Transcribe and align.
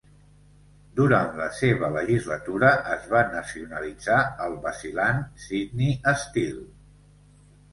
Durant 0.99 1.35
la 1.41 1.49
seva 1.57 1.89
legislatura 1.95 2.71
es 2.95 3.05
va 3.13 3.21
nacionalitzar 3.35 4.17
el 4.47 4.57
vacil·lant 4.65 5.23
"Sydney 5.45 6.19
Steel". 6.27 6.61